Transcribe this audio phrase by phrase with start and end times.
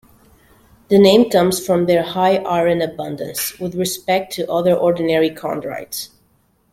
[0.87, 6.09] The name comes from their High iron abundance, with respect to other ordinary chondrites.